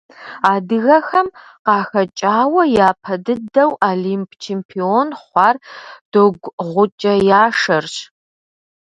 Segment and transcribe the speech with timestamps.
[0.53, 1.27] Адыгэхэм
[1.65, 5.55] къахэкӀауэ япэ дыдэу Олимп чемпион хъуар
[6.11, 7.95] Догу-ГъукӀэ Яшарщ.